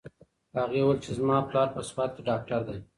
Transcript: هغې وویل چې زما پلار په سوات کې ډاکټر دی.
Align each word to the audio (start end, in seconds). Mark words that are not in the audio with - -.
هغې 0.57 0.79
وویل 0.83 0.99
چې 1.03 1.11
زما 1.17 1.37
پلار 1.49 1.67
په 1.75 1.81
سوات 1.89 2.09
کې 2.15 2.21
ډاکټر 2.29 2.59
دی. 2.67 2.77